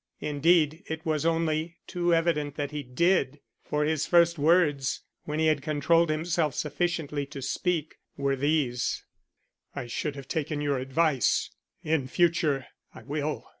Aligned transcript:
Indeed 0.19 0.83
it 0.87 1.05
was 1.05 1.27
only 1.27 1.77
too 1.85 2.11
evident 2.11 2.55
that 2.55 2.71
he 2.71 2.81
did, 2.81 3.39
for 3.63 3.85
his 3.85 4.07
first 4.07 4.39
words, 4.39 5.01
when 5.25 5.37
he 5.37 5.45
had 5.45 5.61
controlled 5.61 6.09
himself 6.09 6.55
sufficiently 6.55 7.27
to 7.27 7.39
speak, 7.39 7.99
were 8.17 8.35
these: 8.35 9.03
"I 9.75 9.85
should 9.85 10.15
have 10.15 10.27
taken 10.27 10.59
your 10.59 10.79
advice. 10.79 11.51
In 11.83 12.07
future 12.07 12.65
I 12.95 13.03
will. 13.03 13.45